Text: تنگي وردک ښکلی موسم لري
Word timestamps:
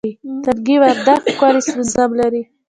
تنگي 0.43 0.75
وردک 0.81 1.21
ښکلی 1.35 1.61
موسم 1.77 2.11
لري 2.19 2.41